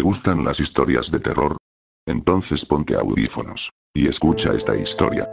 [0.00, 1.58] ¿Te gustan las historias de terror?
[2.08, 3.68] Entonces ponte audífonos.
[3.94, 5.30] Y escucha esta historia.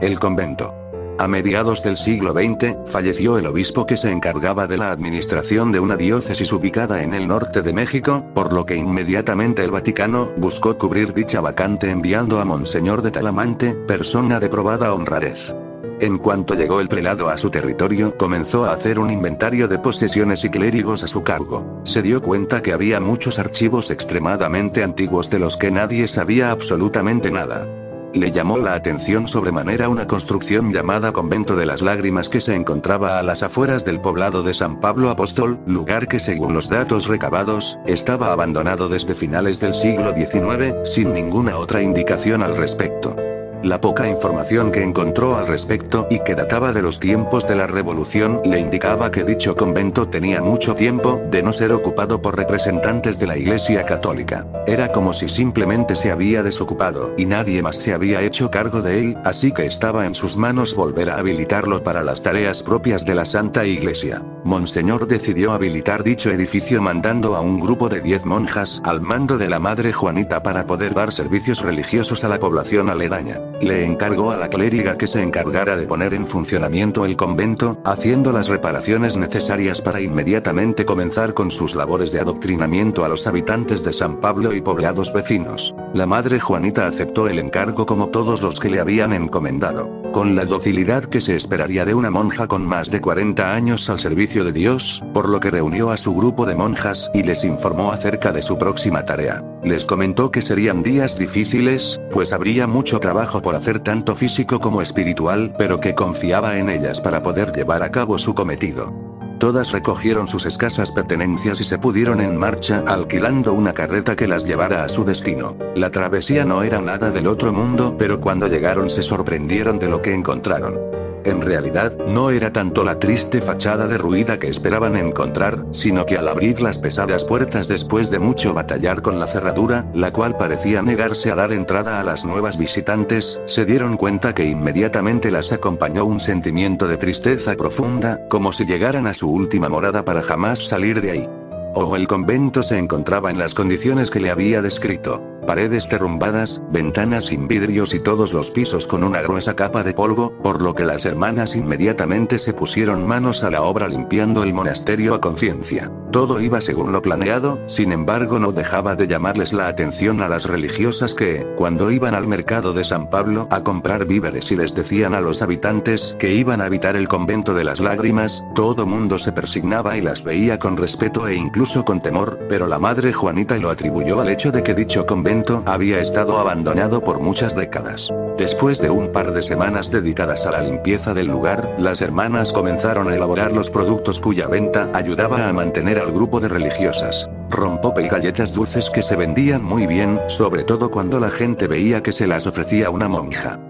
[0.00, 0.74] El convento.
[1.18, 5.80] A mediados del siglo XX, falleció el obispo que se encargaba de la administración de
[5.80, 10.78] una diócesis ubicada en el norte de México, por lo que inmediatamente el Vaticano buscó
[10.78, 15.52] cubrir dicha vacante enviando a Monseñor de Talamante, persona de probada honradez.
[16.00, 20.42] En cuanto llegó el prelado a su territorio, comenzó a hacer un inventario de posesiones
[20.46, 21.82] y clérigos a su cargo.
[21.84, 27.30] Se dio cuenta que había muchos archivos extremadamente antiguos de los que nadie sabía absolutamente
[27.30, 27.66] nada.
[28.14, 33.18] Le llamó la atención sobremanera una construcción llamada Convento de las Lágrimas que se encontraba
[33.18, 37.78] a las afueras del poblado de San Pablo Apóstol, lugar que según los datos recabados,
[37.86, 43.14] estaba abandonado desde finales del siglo XIX, sin ninguna otra indicación al respecto.
[43.62, 47.66] La poca información que encontró al respecto y que databa de los tiempos de la
[47.66, 53.18] revolución le indicaba que dicho convento tenía mucho tiempo de no ser ocupado por representantes
[53.18, 54.46] de la Iglesia Católica.
[54.66, 58.98] Era como si simplemente se había desocupado y nadie más se había hecho cargo de
[58.98, 63.14] él, así que estaba en sus manos volver a habilitarlo para las tareas propias de
[63.14, 64.22] la Santa Iglesia.
[64.44, 69.48] Monseñor decidió habilitar dicho edificio mandando a un grupo de 10 monjas al mando de
[69.48, 73.38] la Madre Juanita para poder dar servicios religiosos a la población aledaña.
[73.60, 78.32] Le encargó a la clériga que se encargara de poner en funcionamiento el convento, haciendo
[78.32, 83.92] las reparaciones necesarias para inmediatamente comenzar con sus labores de adoctrinamiento a los habitantes de
[83.92, 85.74] San Pablo y poblados vecinos.
[85.92, 89.99] La madre Juanita aceptó el encargo como todos los que le habían encomendado.
[90.12, 94.00] Con la docilidad que se esperaría de una monja con más de 40 años al
[94.00, 97.92] servicio de Dios, por lo que reunió a su grupo de monjas y les informó
[97.92, 99.44] acerca de su próxima tarea.
[99.62, 104.82] Les comentó que serían días difíciles, pues habría mucho trabajo por hacer tanto físico como
[104.82, 109.09] espiritual, pero que confiaba en ellas para poder llevar a cabo su cometido.
[109.40, 114.44] Todas recogieron sus escasas pertenencias y se pudieron en marcha alquilando una carreta que las
[114.44, 115.56] llevara a su destino.
[115.74, 120.02] La travesía no era nada del otro mundo, pero cuando llegaron se sorprendieron de lo
[120.02, 120.99] que encontraron.
[121.24, 126.28] En realidad, no era tanto la triste fachada derruida que esperaban encontrar, sino que al
[126.28, 131.30] abrir las pesadas puertas después de mucho batallar con la cerradura, la cual parecía negarse
[131.30, 136.20] a dar entrada a las nuevas visitantes, se dieron cuenta que inmediatamente las acompañó un
[136.20, 141.10] sentimiento de tristeza profunda, como si llegaran a su última morada para jamás salir de
[141.10, 141.28] ahí.
[141.74, 147.24] O el convento se encontraba en las condiciones que le había descrito paredes derrumbadas, ventanas
[147.24, 150.84] sin vidrios y todos los pisos con una gruesa capa de polvo, por lo que
[150.84, 155.90] las hermanas inmediatamente se pusieron manos a la obra limpiando el monasterio a conciencia.
[156.12, 160.44] Todo iba según lo planeado, sin embargo no dejaba de llamarles la atención a las
[160.44, 165.14] religiosas que, cuando iban al mercado de San Pablo a comprar víveres y les decían
[165.14, 169.30] a los habitantes que iban a habitar el convento de las lágrimas, todo mundo se
[169.30, 173.70] persignaba y las veía con respeto e incluso con temor, pero la madre Juanita lo
[173.70, 178.10] atribuyó al hecho de que dicho convento había estado abandonado por muchas décadas.
[178.40, 183.10] Después de un par de semanas dedicadas a la limpieza del lugar, las hermanas comenzaron
[183.10, 187.28] a elaborar los productos cuya venta ayudaba a mantener al grupo de religiosas.
[187.50, 192.02] Rompope y galletas dulces que se vendían muy bien, sobre todo cuando la gente veía
[192.02, 193.60] que se las ofrecía una monja.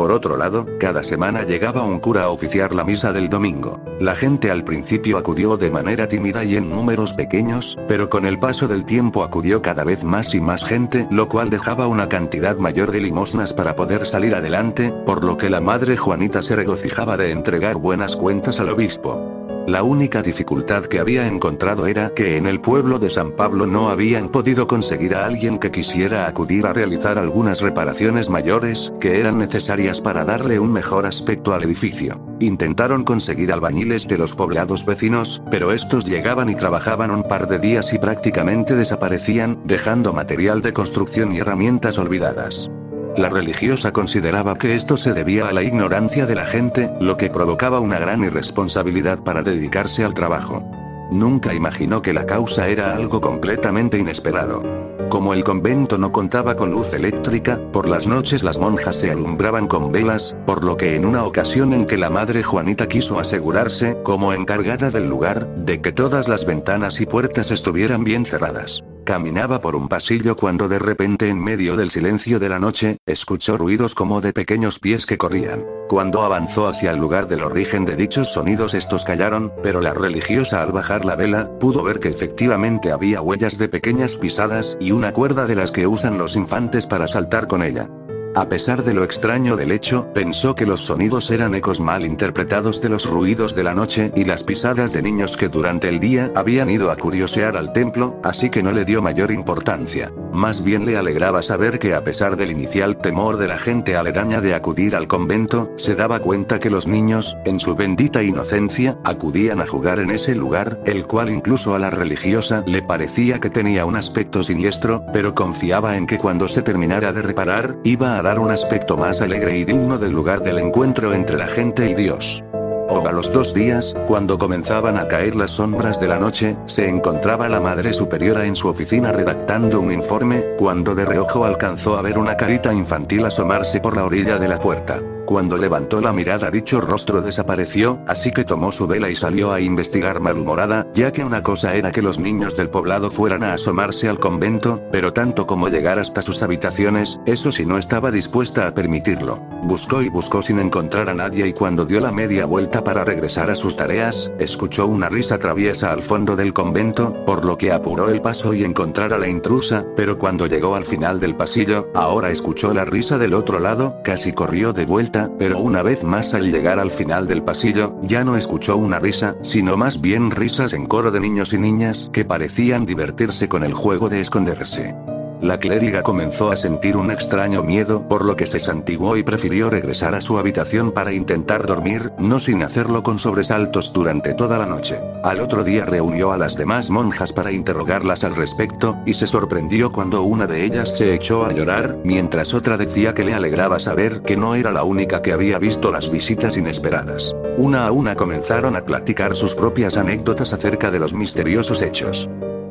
[0.00, 3.84] Por otro lado, cada semana llegaba un cura a oficiar la misa del domingo.
[4.00, 8.38] La gente al principio acudió de manera tímida y en números pequeños, pero con el
[8.38, 12.56] paso del tiempo acudió cada vez más y más gente, lo cual dejaba una cantidad
[12.56, 17.18] mayor de limosnas para poder salir adelante, por lo que la madre Juanita se regocijaba
[17.18, 19.39] de entregar buenas cuentas al obispo.
[19.66, 23.88] La única dificultad que había encontrado era que en el pueblo de San Pablo no
[23.88, 29.38] habían podido conseguir a alguien que quisiera acudir a realizar algunas reparaciones mayores que eran
[29.38, 32.20] necesarias para darle un mejor aspecto al edificio.
[32.40, 37.58] Intentaron conseguir albañiles de los poblados vecinos, pero estos llegaban y trabajaban un par de
[37.58, 42.70] días y prácticamente desaparecían, dejando material de construcción y herramientas olvidadas.
[43.16, 47.28] La religiosa consideraba que esto se debía a la ignorancia de la gente, lo que
[47.28, 50.64] provocaba una gran irresponsabilidad para dedicarse al trabajo.
[51.10, 54.62] Nunca imaginó que la causa era algo completamente inesperado.
[55.08, 59.66] Como el convento no contaba con luz eléctrica, por las noches las monjas se alumbraban
[59.66, 63.98] con velas, por lo que en una ocasión en que la madre Juanita quiso asegurarse,
[64.04, 68.84] como encargada del lugar, de que todas las ventanas y puertas estuvieran bien cerradas.
[69.10, 73.58] Caminaba por un pasillo cuando de repente en medio del silencio de la noche, escuchó
[73.58, 75.64] ruidos como de pequeños pies que corrían.
[75.88, 80.62] Cuando avanzó hacia el lugar del origen de dichos sonidos estos callaron, pero la religiosa
[80.62, 85.12] al bajar la vela, pudo ver que efectivamente había huellas de pequeñas pisadas y una
[85.12, 87.90] cuerda de las que usan los infantes para saltar con ella.
[88.36, 92.80] A pesar de lo extraño del hecho, pensó que los sonidos eran ecos mal interpretados
[92.80, 96.30] de los ruidos de la noche y las pisadas de niños que durante el día
[96.36, 100.12] habían ido a curiosear al templo, así que no le dio mayor importancia.
[100.32, 104.40] Más bien le alegraba saber que a pesar del inicial temor de la gente aledaña
[104.40, 109.60] de acudir al convento, se daba cuenta que los niños, en su bendita inocencia, acudían
[109.60, 113.84] a jugar en ese lugar, el cual incluso a la religiosa le parecía que tenía
[113.86, 118.38] un aspecto siniestro, pero confiaba en que cuando se terminara de reparar, iba a dar
[118.38, 122.42] un aspecto más alegre y digno del lugar del encuentro entre la gente y Dios.
[122.88, 126.88] O a los dos días, cuando comenzaban a caer las sombras de la noche, se
[126.88, 132.02] encontraba la Madre Superiora en su oficina redactando un informe, cuando de reojo alcanzó a
[132.02, 135.00] ver una carita infantil asomarse por la orilla de la puerta.
[135.30, 139.60] Cuando levantó la mirada dicho rostro desapareció, así que tomó su vela y salió a
[139.60, 144.08] investigar malhumorada, ya que una cosa era que los niños del poblado fueran a asomarse
[144.08, 148.74] al convento, pero tanto como llegar hasta sus habitaciones, eso sí no estaba dispuesta a
[148.74, 149.40] permitirlo.
[149.62, 153.50] Buscó y buscó sin encontrar a nadie y cuando dio la media vuelta para regresar
[153.50, 158.08] a sus tareas, escuchó una risa traviesa al fondo del convento, por lo que apuró
[158.08, 162.32] el paso y encontrar a la intrusa, pero cuando llegó al final del pasillo, ahora
[162.32, 166.50] escuchó la risa del otro lado, casi corrió de vuelta pero una vez más al
[166.50, 170.86] llegar al final del pasillo, ya no escuchó una risa, sino más bien risas en
[170.86, 174.94] coro de niños y niñas que parecían divertirse con el juego de esconderse.
[175.42, 179.70] La clériga comenzó a sentir un extraño miedo por lo que se santiguó y prefirió
[179.70, 184.66] regresar a su habitación para intentar dormir, no sin hacerlo con sobresaltos durante toda la
[184.66, 185.00] noche.
[185.24, 189.92] Al otro día reunió a las demás monjas para interrogarlas al respecto, y se sorprendió
[189.92, 194.20] cuando una de ellas se echó a llorar, mientras otra decía que le alegraba saber
[194.20, 197.34] que no era la única que había visto las visitas inesperadas.
[197.56, 202.28] Una a una comenzaron a platicar sus propias anécdotas acerca de los misteriosos hechos.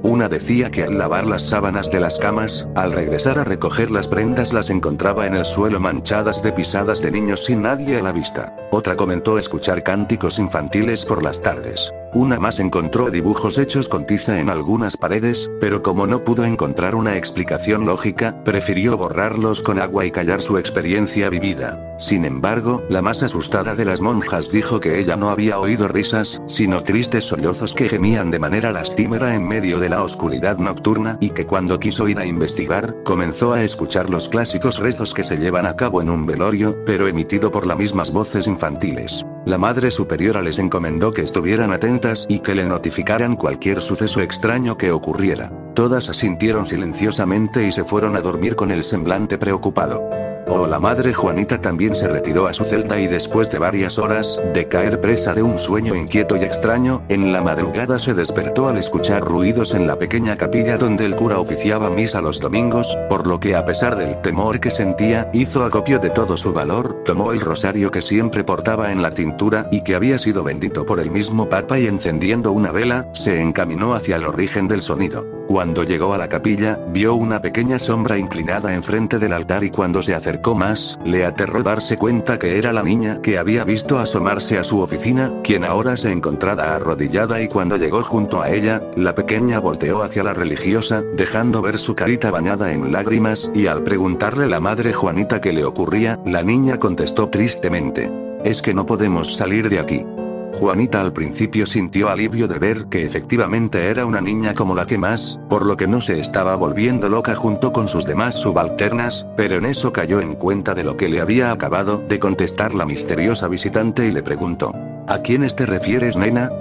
[0.09, 4.07] Una decía que al lavar las sábanas de las camas, al regresar a recoger las
[4.07, 8.11] prendas las encontraba en el suelo manchadas de pisadas de niños sin nadie a la
[8.11, 8.55] vista.
[8.71, 11.93] Otra comentó escuchar cánticos infantiles por las tardes.
[12.13, 16.95] Una más encontró dibujos hechos con tiza en algunas paredes, pero como no pudo encontrar
[16.95, 21.85] una explicación lógica, prefirió borrarlos con agua y callar su experiencia vivida.
[21.99, 26.41] Sin embargo, la más asustada de las monjas dijo que ella no había oído risas,
[26.47, 31.29] sino tristes sollozos que gemían de manera lastimera en medio de la oscuridad nocturna y
[31.29, 35.67] que cuando quiso ir a investigar, comenzó a escuchar los clásicos rezos que se llevan
[35.67, 39.25] a cabo en un velorio, pero emitido por las mismas voces infantiles.
[39.45, 44.77] La Madre Superiora les encomendó que estuvieran atentas y que le notificaran cualquier suceso extraño
[44.77, 45.51] que ocurriera.
[45.73, 50.18] Todas asintieron silenciosamente y se fueron a dormir con el semblante preocupado.
[50.49, 54.39] O la madre Juanita también se retiró a su celda y después de varias horas,
[54.53, 58.77] de caer presa de un sueño inquieto y extraño, en la madrugada se despertó al
[58.77, 63.39] escuchar ruidos en la pequeña capilla donde el cura oficiaba misa los domingos, por lo
[63.39, 67.41] que a pesar del temor que sentía, hizo acopio de todo su valor, tomó el
[67.41, 71.47] rosario que siempre portaba en la cintura y que había sido bendito por el mismo
[71.47, 75.38] papa y encendiendo una vela, se encaminó hacia el origen del sonido.
[75.49, 80.03] Cuando llegó a la capilla, vio una pequeña sombra inclinada enfrente del altar y cuando
[80.03, 84.59] se acercó más, le aterró darse cuenta que era la niña que había visto asomarse
[84.59, 89.15] a su oficina, quien ahora se encontraba arrodillada y cuando llegó junto a ella, la
[89.15, 94.45] pequeña volteó hacia la religiosa, dejando ver su carita bañada en lágrimas, y al preguntarle
[94.45, 98.11] la madre Juanita qué le ocurría, la niña contestó tristemente.
[98.43, 100.05] Es que no podemos salir de aquí.
[100.53, 104.97] Juanita al principio sintió alivio de ver que efectivamente era una niña como la que
[104.97, 109.55] más, por lo que no se estaba volviendo loca junto con sus demás subalternas, pero
[109.55, 113.47] en eso cayó en cuenta de lo que le había acabado de contestar la misteriosa
[113.47, 114.73] visitante y le preguntó.
[115.07, 116.51] ¿A quiénes te refieres, nena?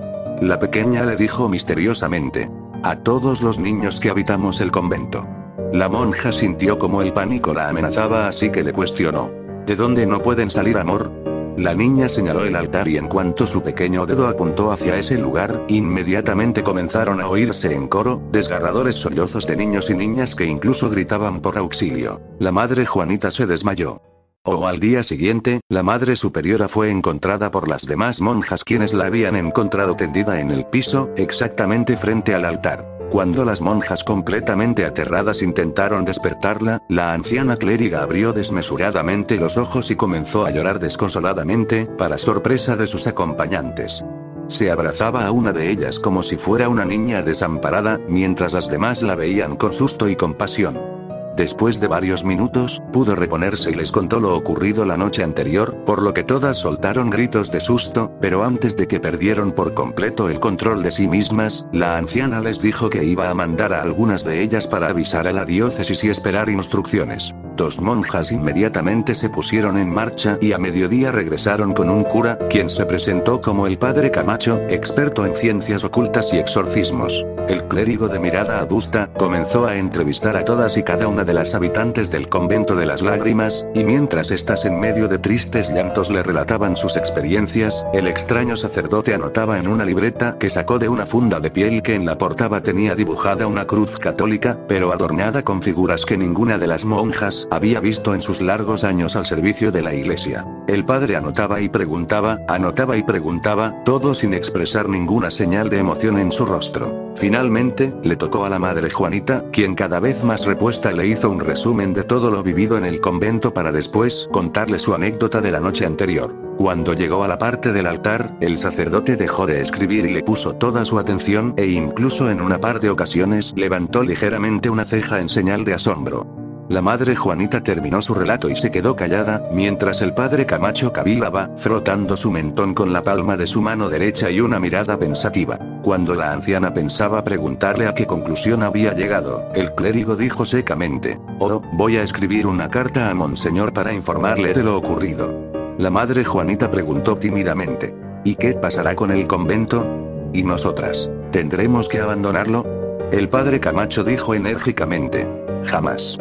[0.40, 2.50] La pequeña le dijo misteriosamente.
[2.84, 5.26] A todos los niños que habitamos el convento.
[5.72, 9.30] La monja sintió como el pánico la amenazaba así que le cuestionó.
[9.66, 11.27] ¿De dónde no pueden salir amor?
[11.58, 15.64] La niña señaló el altar y en cuanto su pequeño dedo apuntó hacia ese lugar,
[15.66, 21.40] inmediatamente comenzaron a oírse en coro, desgarradores sollozos de niños y niñas que incluso gritaban
[21.40, 22.20] por auxilio.
[22.38, 24.00] La madre Juanita se desmayó.
[24.44, 29.06] O al día siguiente, la madre superiora fue encontrada por las demás monjas quienes la
[29.06, 32.97] habían encontrado tendida en el piso, exactamente frente al altar.
[33.10, 39.96] Cuando las monjas completamente aterradas intentaron despertarla, la anciana clériga abrió desmesuradamente los ojos y
[39.96, 44.04] comenzó a llorar desconsoladamente, para sorpresa de sus acompañantes.
[44.48, 49.02] Se abrazaba a una de ellas como si fuera una niña desamparada, mientras las demás
[49.02, 50.97] la veían con susto y compasión.
[51.38, 56.02] Después de varios minutos, pudo reponerse y les contó lo ocurrido la noche anterior, por
[56.02, 60.40] lo que todas soltaron gritos de susto, pero antes de que perdieron por completo el
[60.40, 64.42] control de sí mismas, la anciana les dijo que iba a mandar a algunas de
[64.42, 67.32] ellas para avisar a la diócesis y esperar instrucciones.
[67.54, 72.68] Dos monjas inmediatamente se pusieron en marcha y a mediodía regresaron con un cura, quien
[72.68, 77.24] se presentó como el padre Camacho, experto en ciencias ocultas y exorcismos.
[77.48, 81.54] El clérigo de mirada adusta, comenzó a entrevistar a todas y cada una de las
[81.54, 86.22] habitantes del convento de las lágrimas, y mientras estas en medio de tristes llantos le
[86.22, 91.40] relataban sus experiencias, el extraño sacerdote anotaba en una libreta que sacó de una funda
[91.40, 96.04] de piel que en la portada tenía dibujada una cruz católica, pero adornada con figuras
[96.04, 99.94] que ninguna de las monjas había visto en sus largos años al servicio de la
[99.94, 100.44] iglesia.
[100.66, 106.18] El padre anotaba y preguntaba, anotaba y preguntaba, todo sin expresar ninguna señal de emoción
[106.18, 107.08] en su rostro.
[107.38, 111.38] Finalmente, le tocó a la madre Juanita, quien cada vez más repuesta le hizo un
[111.38, 115.60] resumen de todo lo vivido en el convento para después contarle su anécdota de la
[115.60, 116.34] noche anterior.
[116.56, 120.56] Cuando llegó a la parte del altar, el sacerdote dejó de escribir y le puso
[120.56, 125.28] toda su atención e incluso en una par de ocasiones levantó ligeramente una ceja en
[125.28, 126.37] señal de asombro.
[126.68, 131.48] La madre Juanita terminó su relato y se quedó callada, mientras el padre Camacho cavilaba,
[131.56, 135.58] frotando su mentón con la palma de su mano derecha y una mirada pensativa.
[135.82, 141.62] Cuando la anciana pensaba preguntarle a qué conclusión había llegado, el clérigo dijo secamente, Oh,
[141.72, 145.34] voy a escribir una carta a Monseñor para informarle de lo ocurrido.
[145.78, 147.94] La madre Juanita preguntó tímidamente,
[148.24, 149.86] ¿Y qué pasará con el convento?
[150.34, 151.08] ¿Y nosotras?
[151.30, 152.66] ¿Tendremos que abandonarlo?
[153.10, 155.26] El padre Camacho dijo enérgicamente,
[155.64, 156.18] Jamás.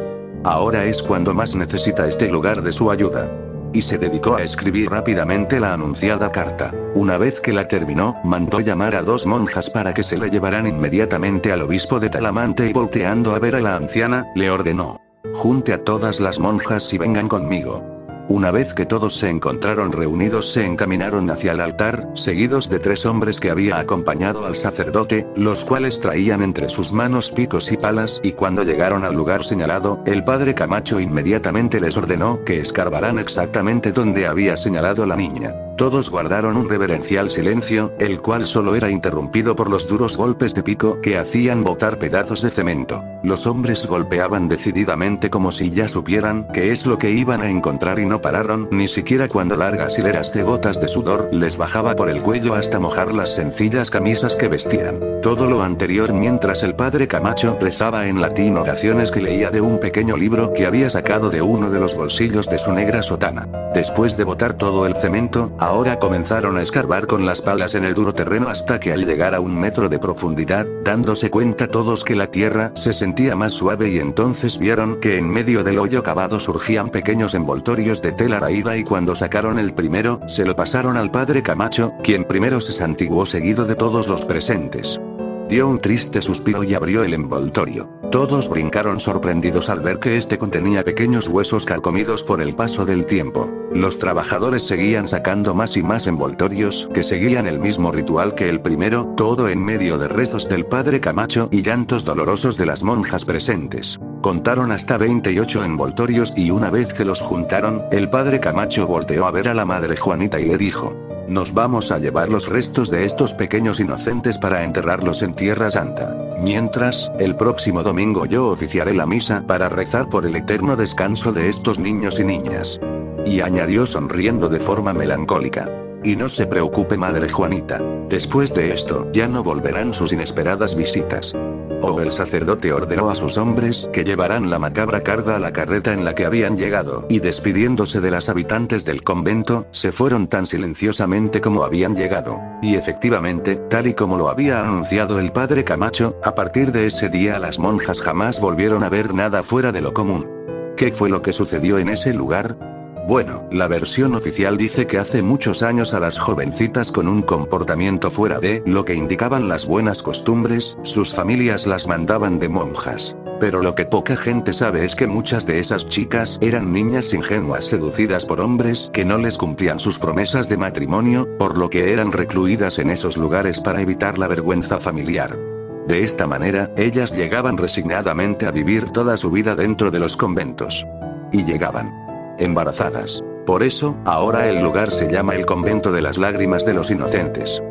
[0.48, 3.30] Ahora es cuando más necesita este lugar de su ayuda.
[3.74, 6.74] Y se dedicó a escribir rápidamente la anunciada carta.
[6.96, 10.66] Una vez que la terminó, mandó llamar a dos monjas para que se la llevaran
[10.66, 15.02] inmediatamente al obispo de Talamante y volteando a ver a la anciana, le ordenó.
[15.34, 17.97] Junte a todas las monjas y vengan conmigo.
[18.30, 23.06] Una vez que todos se encontraron reunidos se encaminaron hacia el altar, seguidos de tres
[23.06, 28.20] hombres que había acompañado al sacerdote, los cuales traían entre sus manos picos y palas,
[28.24, 33.94] y cuando llegaron al lugar señalado, el padre Camacho inmediatamente les ordenó que escarbaran exactamente
[33.94, 35.67] donde había señalado la niña.
[35.78, 40.64] Todos guardaron un reverencial silencio, el cual solo era interrumpido por los duros golpes de
[40.64, 43.04] pico que hacían botar pedazos de cemento.
[43.22, 48.00] Los hombres golpeaban decididamente como si ya supieran qué es lo que iban a encontrar
[48.00, 52.10] y no pararon ni siquiera cuando largas hileras de gotas de sudor les bajaba por
[52.10, 55.00] el cuello hasta mojar las sencillas camisas que vestían.
[55.22, 59.80] Todo lo anterior mientras el padre Camacho rezaba en latín oraciones que leía de un
[59.80, 63.48] pequeño libro que había sacado de uno de los bolsillos de su negra sotana.
[63.74, 67.94] Después de botar todo el cemento, Ahora comenzaron a escarbar con las palas en el
[67.94, 72.16] duro terreno hasta que al llegar a un metro de profundidad, dándose cuenta todos que
[72.16, 76.40] la tierra se sentía más suave y entonces vieron que en medio del hoyo cavado
[76.40, 81.12] surgían pequeños envoltorios de tela raída y cuando sacaron el primero, se lo pasaron al
[81.12, 85.02] padre Camacho, quien primero se santiguó seguido de todos los presentes.
[85.50, 87.90] Dio un triste suspiro y abrió el envoltorio.
[88.12, 93.06] Todos brincaron sorprendidos al ver que este contenía pequeños huesos carcomidos por el paso del
[93.06, 93.50] tiempo.
[93.74, 98.60] Los trabajadores seguían sacando más y más envoltorios, que seguían el mismo ritual que el
[98.60, 103.24] primero, todo en medio de rezos del padre Camacho y llantos dolorosos de las monjas
[103.24, 104.00] presentes.
[104.22, 109.32] Contaron hasta 28 envoltorios y una vez que los juntaron, el padre Camacho volteó a
[109.32, 113.06] ver a la madre Juanita y le dijo, nos vamos a llevar los restos de
[113.06, 116.16] estos pequeños inocentes para enterrarlos en Tierra Santa.
[116.40, 121.50] Mientras, el próximo domingo yo oficiaré la misa para rezar por el eterno descanso de
[121.50, 122.80] estos niños y niñas.
[123.26, 125.70] Y añadió sonriendo de forma melancólica.
[126.04, 127.82] Y no se preocupe madre Juanita.
[128.08, 131.34] Después de esto, ya no volverán sus inesperadas visitas.
[131.82, 135.94] O el sacerdote ordenó a sus hombres que llevaran la macabra carga a la carreta
[135.94, 140.46] en la que habían llegado, y despidiéndose de las habitantes del convento, se fueron tan
[140.46, 142.40] silenciosamente como habían llegado.
[142.62, 147.10] Y efectivamente, tal y como lo había anunciado el padre Camacho, a partir de ese
[147.10, 150.28] día las monjas jamás volvieron a ver nada fuera de lo común.
[150.76, 152.77] ¿Qué fue lo que sucedió en ese lugar?
[153.08, 158.12] Bueno, la versión oficial dice que hace muchos años a las jovencitas con un comportamiento
[158.12, 163.16] fuera de lo que indicaban las buenas costumbres, sus familias las mandaban de monjas.
[163.40, 167.64] Pero lo que poca gente sabe es que muchas de esas chicas eran niñas ingenuas
[167.64, 172.12] seducidas por hombres que no les cumplían sus promesas de matrimonio, por lo que eran
[172.12, 175.40] recluidas en esos lugares para evitar la vergüenza familiar.
[175.88, 180.86] De esta manera, ellas llegaban resignadamente a vivir toda su vida dentro de los conventos.
[181.32, 182.07] Y llegaban
[182.40, 183.24] embarazadas.
[183.46, 187.62] Por eso, ahora el lugar se llama el convento de las lágrimas de los inocentes.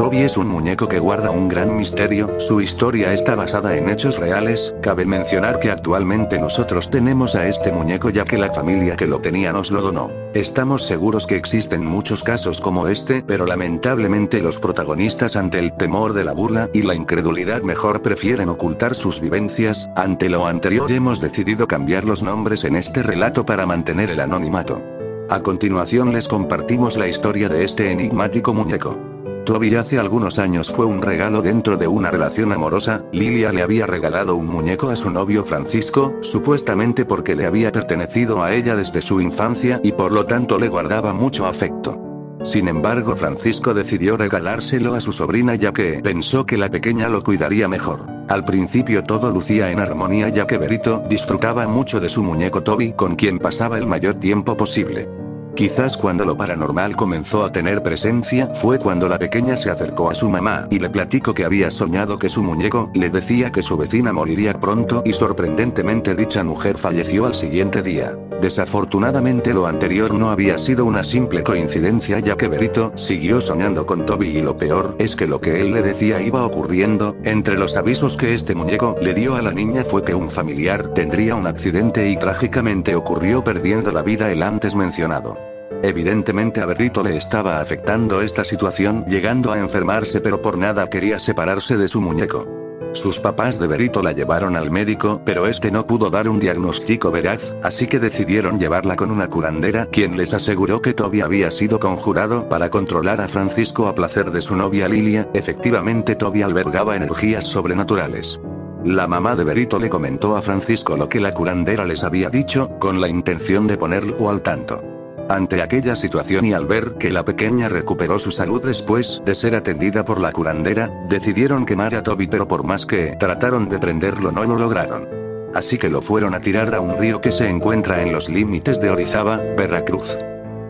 [0.00, 4.16] Toby es un muñeco que guarda un gran misterio, su historia está basada en hechos
[4.16, 9.06] reales, cabe mencionar que actualmente nosotros tenemos a este muñeco ya que la familia que
[9.06, 10.10] lo tenía nos lo donó.
[10.32, 16.14] Estamos seguros que existen muchos casos como este, pero lamentablemente los protagonistas ante el temor
[16.14, 21.20] de la burla y la incredulidad mejor prefieren ocultar sus vivencias, ante lo anterior hemos
[21.20, 24.82] decidido cambiar los nombres en este relato para mantener el anonimato.
[25.28, 29.09] A continuación les compartimos la historia de este enigmático muñeco.
[29.50, 33.84] Toby hace algunos años fue un regalo dentro de una relación amorosa, Lilia le había
[33.84, 39.02] regalado un muñeco a su novio Francisco, supuestamente porque le había pertenecido a ella desde
[39.02, 42.00] su infancia y por lo tanto le guardaba mucho afecto.
[42.44, 47.24] Sin embargo Francisco decidió regalárselo a su sobrina ya que pensó que la pequeña lo
[47.24, 48.06] cuidaría mejor.
[48.28, 52.92] Al principio todo lucía en armonía ya que Berito disfrutaba mucho de su muñeco Toby
[52.92, 55.08] con quien pasaba el mayor tiempo posible.
[55.54, 60.14] Quizás cuando lo paranormal comenzó a tener presencia fue cuando la pequeña se acercó a
[60.14, 63.76] su mamá y le platicó que había soñado que su muñeco le decía que su
[63.76, 68.16] vecina moriría pronto y sorprendentemente dicha mujer falleció al siguiente día.
[68.40, 74.06] Desafortunadamente lo anterior no había sido una simple coincidencia ya que Berito siguió soñando con
[74.06, 77.76] Toby y lo peor es que lo que él le decía iba ocurriendo, entre los
[77.76, 81.46] avisos que este muñeco le dio a la niña fue que un familiar tendría un
[81.46, 85.36] accidente y trágicamente ocurrió perdiendo la vida el antes mencionado.
[85.82, 91.18] Evidentemente a Berrito le estaba afectando esta situación, llegando a enfermarse pero por nada quería
[91.18, 92.59] separarse de su muñeco.
[92.92, 97.12] Sus papás de Berito la llevaron al médico, pero este no pudo dar un diagnóstico
[97.12, 101.78] veraz, así que decidieron llevarla con una curandera, quien les aseguró que Toby había sido
[101.78, 107.46] conjurado para controlar a Francisco a placer de su novia Lilia, efectivamente Toby albergaba energías
[107.46, 108.40] sobrenaturales.
[108.84, 112.70] La mamá de Berito le comentó a Francisco lo que la curandera les había dicho,
[112.80, 114.99] con la intención de ponerlo al tanto.
[115.30, 119.54] Ante aquella situación y al ver que la pequeña recuperó su salud después de ser
[119.54, 124.32] atendida por la curandera, decidieron quemar a Toby pero por más que trataron de prenderlo
[124.32, 125.08] no lo lograron.
[125.54, 128.80] Así que lo fueron a tirar a un río que se encuentra en los límites
[128.80, 130.18] de Orizaba, Veracruz.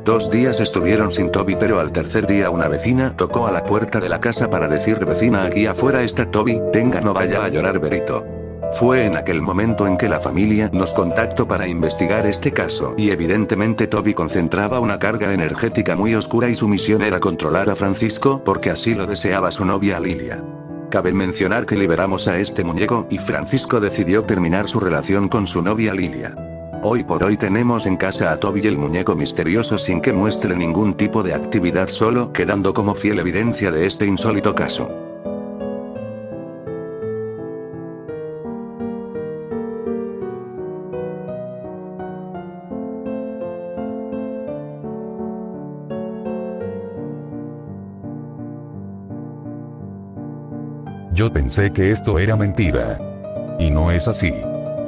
[0.04, 3.98] Dos días estuvieron sin Toby pero al tercer día una vecina tocó a la puerta
[3.98, 7.78] de la casa para decir vecina aquí afuera está Toby, tenga no vaya a llorar
[7.78, 8.39] Berito.
[8.72, 13.10] Fue en aquel momento en que la familia nos contactó para investigar este caso y
[13.10, 18.42] evidentemente Toby concentraba una carga energética muy oscura y su misión era controlar a Francisco
[18.44, 20.42] porque así lo deseaba su novia Lilia.
[20.88, 25.62] Cabe mencionar que liberamos a este muñeco y Francisco decidió terminar su relación con su
[25.62, 26.34] novia Lilia.
[26.82, 30.94] Hoy por hoy tenemos en casa a Toby el muñeco misterioso sin que muestre ningún
[30.94, 35.09] tipo de actividad solo quedando como fiel evidencia de este insólito caso.
[51.20, 52.98] Yo pensé que esto era mentira.
[53.58, 54.32] Y no es así.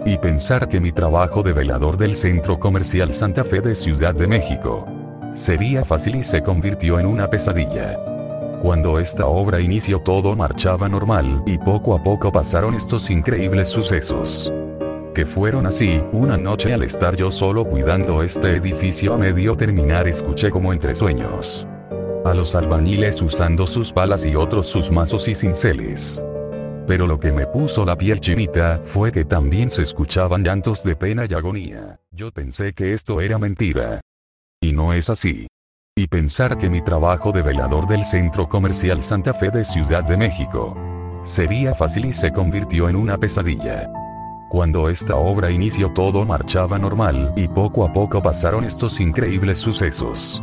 [0.06, 4.26] Y pensar que mi trabajo de velador del Centro Comercial Santa Fe de Ciudad de
[4.26, 4.86] México
[5.34, 7.98] sería fácil y se convirtió en una pesadilla.
[8.62, 14.54] Cuando esta obra inició todo marchaba normal y poco a poco pasaron estos increíbles sucesos.
[15.14, 20.08] Que fueron así, una noche al estar yo solo cuidando este edificio a medio terminar
[20.08, 21.68] escuché como entre sueños
[22.24, 26.24] a los albañiles usando sus palas y otros sus mazos y cinceles.
[26.86, 30.96] Pero lo que me puso la piel chinita fue que también se escuchaban llantos de
[30.96, 32.00] pena y agonía.
[32.10, 34.00] Yo pensé que esto era mentira.
[34.60, 35.46] Y no es así.
[35.96, 40.16] Y pensar que mi trabajo de velador del Centro Comercial Santa Fe de Ciudad de
[40.16, 40.76] México
[41.22, 43.90] sería fácil y se convirtió en una pesadilla.
[44.50, 50.42] Cuando esta obra inició todo marchaba normal y poco a poco pasaron estos increíbles sucesos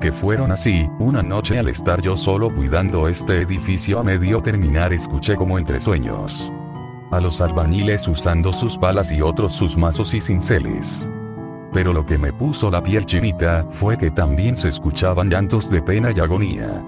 [0.00, 4.92] que fueron así, una noche al estar yo solo cuidando este edificio a medio terminar
[4.92, 6.52] escuché como entre sueños.
[7.10, 11.10] A los albañiles usando sus palas y otros sus mazos y cinceles.
[11.72, 15.82] Pero lo que me puso la piel chinita fue que también se escuchaban llantos de
[15.82, 16.82] pena y agonía.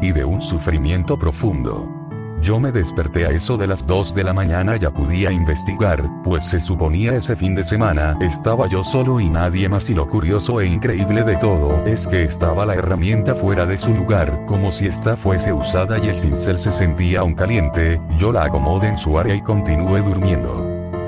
[0.00, 1.95] Y de un sufrimiento profundo.
[2.40, 6.02] Yo me desperté a eso de las 2 de la mañana y acudí a investigar,
[6.22, 10.06] pues se suponía ese fin de semana estaba yo solo y nadie más y lo
[10.08, 14.70] curioso e increíble de todo es que estaba la herramienta fuera de su lugar, como
[14.70, 18.98] si esta fuese usada y el cincel se sentía aún caliente, yo la acomodé en
[18.98, 20.65] su área y continué durmiendo.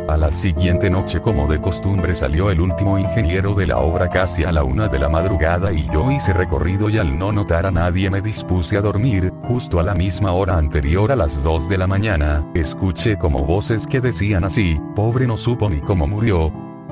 [0.09, 4.43] A la siguiente noche como de costumbre salió el último ingeniero de la obra casi
[4.43, 7.71] a la una de la madrugada y yo hice recorrido y al no notar a
[7.71, 11.77] nadie me dispuse a dormir, justo a la misma hora anterior a las 2 de
[11.77, 16.51] la mañana, escuché como voces que decían así, pobre no supo ni cómo murió.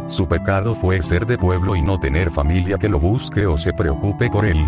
[0.09, 3.73] Su pecado fue ser de pueblo y no tener familia que lo busque o se
[3.73, 4.63] preocupe por él.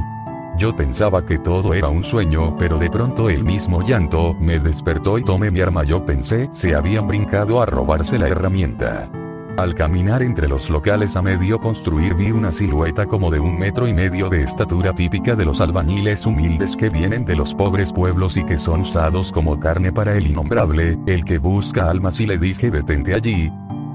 [0.59, 5.17] Yo pensaba que todo era un sueño, pero de pronto el mismo llanto me despertó
[5.17, 5.85] y tomé mi arma.
[5.85, 9.09] Yo pensé, se habían brincado a robarse la herramienta.
[9.57, 13.87] Al caminar entre los locales a medio construir vi una silueta como de un metro
[13.87, 18.37] y medio de estatura típica de los albañiles humildes que vienen de los pobres pueblos
[18.37, 22.37] y que son usados como carne para el innombrable, el que busca almas y le
[22.37, 23.53] dije detente allí.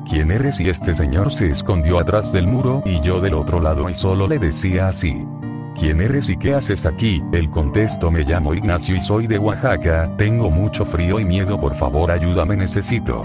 [0.09, 0.61] ¿Quién eres?
[0.61, 4.27] Y este señor se escondió atrás del muro y yo del otro lado y solo
[4.29, 5.25] le decía así.
[5.75, 7.23] ¿Quién eres y qué haces aquí?
[7.31, 11.73] El contesto me llamo Ignacio y soy de Oaxaca, tengo mucho frío y miedo, por
[11.73, 13.23] favor ayúdame, necesito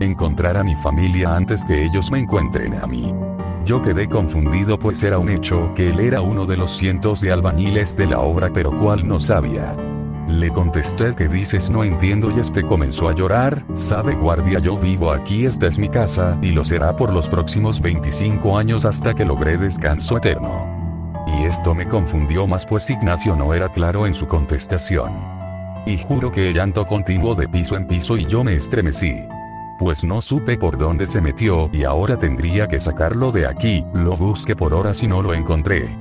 [0.00, 3.12] encontrar a mi familia antes que ellos me encuentren a mí.
[3.64, 7.32] Yo quedé confundido pues era un hecho que él era uno de los cientos de
[7.32, 9.76] albañiles de la obra pero cual no sabía.
[10.28, 15.10] Le contesté que dices no entiendo y este comenzó a llorar, sabe guardia yo vivo
[15.10, 19.24] aquí esta es mi casa y lo será por los próximos 25 años hasta que
[19.24, 20.77] logré descanso eterno.
[21.48, 25.12] Esto me confundió más pues Ignacio no era claro en su contestación.
[25.86, 29.26] Y juro que el llanto continuó de piso en piso y yo me estremecí
[29.78, 34.16] pues no supe por dónde se metió y ahora tendría que sacarlo de aquí, lo
[34.16, 35.96] busqué por horas y no lo encontré.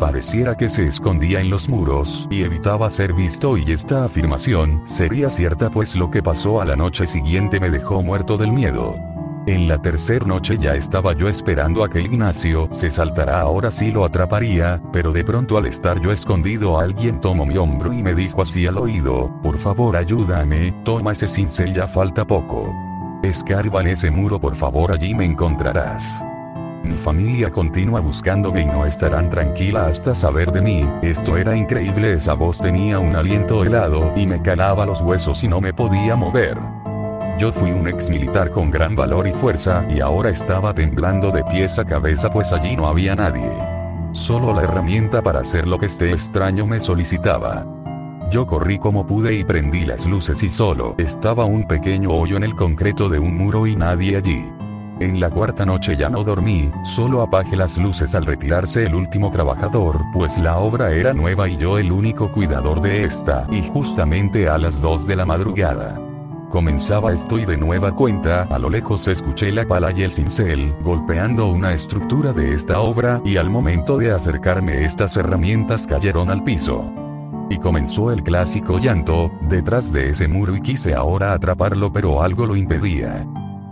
[0.00, 5.30] Pareciera que se escondía en los muros y evitaba ser visto y esta afirmación sería
[5.30, 9.09] cierta pues lo que pasó a la noche siguiente me dejó muerto del miedo.
[9.46, 13.90] En la tercera noche ya estaba yo esperando a que Ignacio se saltara ahora sí
[13.90, 18.14] lo atraparía, pero de pronto al estar yo escondido alguien tomó mi hombro y me
[18.14, 22.74] dijo así al oído, por favor ayúdame, toma ese cincel ya falta poco.
[23.22, 26.22] Escarba en ese muro por favor allí me encontrarás.
[26.84, 32.12] Mi familia continúa buscándome y no estarán tranquila hasta saber de mí, esto era increíble
[32.12, 36.14] esa voz tenía un aliento helado y me calaba los huesos y no me podía
[36.14, 36.79] mover.
[37.38, 41.42] Yo fui un ex militar con gran valor y fuerza y ahora estaba temblando de
[41.44, 43.50] pies a cabeza pues allí no había nadie.
[44.12, 47.64] Solo la herramienta para hacer lo que este extraño me solicitaba.
[48.30, 52.44] Yo corrí como pude y prendí las luces y solo estaba un pequeño hoyo en
[52.44, 54.44] el concreto de un muro y nadie allí.
[55.00, 59.30] En la cuarta noche ya no dormí, solo apagué las luces al retirarse el último
[59.30, 64.46] trabajador, pues la obra era nueva y yo el único cuidador de esta, y justamente
[64.48, 65.98] a las 2 de la madrugada.
[66.50, 70.74] Comenzaba esto y de nueva cuenta, a lo lejos escuché la pala y el cincel,
[70.82, 76.42] golpeando una estructura de esta obra, y al momento de acercarme estas herramientas cayeron al
[76.42, 76.92] piso.
[77.50, 82.46] Y comenzó el clásico llanto, detrás de ese muro y quise ahora atraparlo pero algo
[82.46, 83.24] lo impedía.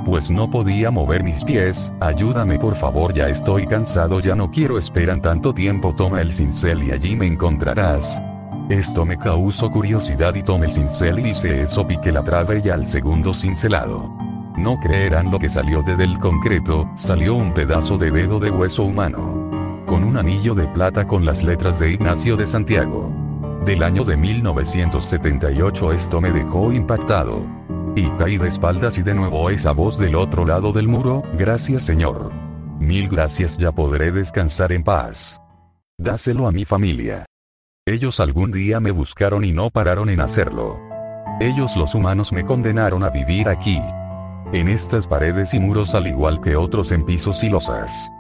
[0.05, 4.79] Pues no podía mover mis pies, ayúdame por favor ya estoy cansado ya no quiero
[4.79, 8.23] esperar tanto tiempo toma el cincel y allí me encontrarás.
[8.69, 12.69] Esto me causó curiosidad y tomé el cincel y hice eso piqué la trave y
[12.69, 14.15] al segundo cincelado.
[14.57, 18.83] No creerán lo que salió de del concreto, salió un pedazo de dedo de hueso
[18.83, 19.85] humano.
[19.87, 23.29] Con un anillo de plata con las letras de Ignacio de Santiago
[23.69, 27.45] del año de 1978 esto me dejó impactado.
[27.95, 31.85] Y caí de espaldas y de nuevo esa voz del otro lado del muro, gracias
[31.85, 32.33] Señor.
[32.81, 35.43] Mil gracias ya podré descansar en paz.
[35.99, 37.28] Dáselo a mi familia.
[37.89, 40.79] Ellos algún día me buscaron y no pararon en hacerlo.
[41.41, 43.81] Ellos los humanos me condenaron a vivir aquí.
[44.53, 48.11] En estas paredes y muros al igual que otros en pisos y losas.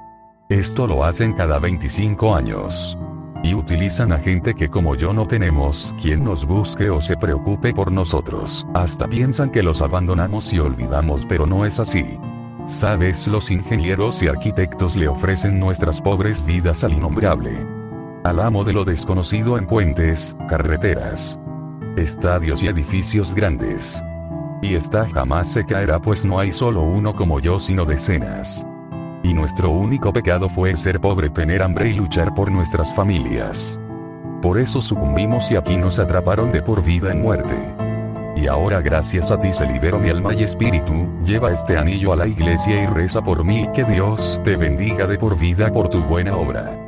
[0.49, 2.97] Esto lo hacen cada 25 años.
[3.43, 7.75] Y utilizan a gente que como yo no tenemos quien nos busque o se preocupe
[7.75, 8.67] por nosotros.
[8.73, 12.07] Hasta piensan que los abandonamos y olvidamos pero no es así.
[12.65, 17.78] Sabes, los ingenieros y arquitectos le ofrecen nuestras pobres vidas al innombrable.
[18.29, 21.41] Al amo de lo desconocido en puentes, carreteras,
[21.97, 24.05] estadios y edificios grandes.
[24.61, 28.67] Y esta jamás se caerá pues no hay solo uno como yo sino decenas.
[29.23, 33.81] Y nuestro único pecado fue ser pobre, tener hambre y luchar por nuestras familias.
[34.43, 37.57] Por eso sucumbimos y aquí nos atraparon de por vida en muerte.
[38.37, 42.17] Y ahora gracias a ti se liberó mi alma y espíritu, lleva este anillo a
[42.17, 46.03] la iglesia y reza por mí que Dios te bendiga de por vida por tu
[46.03, 46.88] buena obra.